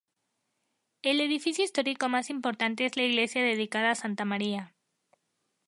El 1.03 1.21
edificio 1.21 1.63
histórico 1.63 2.09
más 2.09 2.31
importante 2.31 2.85
es 2.87 2.97
la 2.97 3.03
iglesia 3.03 3.43
dedicada 3.43 3.91
a 3.91 3.95
Santa 3.95 4.25
María. 4.25 4.73